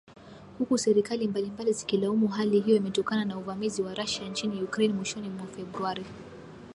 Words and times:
Huku 0.57 0.77
serikali 0.77 1.27
mbalimbali 1.27 1.73
zikilaumu 1.73 2.27
hali 2.27 2.59
hiyo 2.59 2.77
imetokana 2.77 3.25
na 3.25 3.37
uvamizi 3.37 3.81
wa 3.81 3.93
Russia 3.93 4.29
nchini 4.29 4.63
Ukraine 4.63 4.93
mwishoni 4.93 5.29
mwa 5.29 5.47
Februari. 5.47 6.05